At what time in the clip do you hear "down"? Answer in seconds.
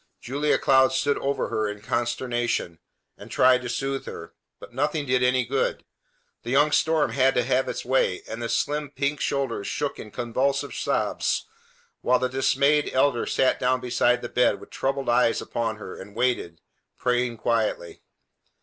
13.59-13.79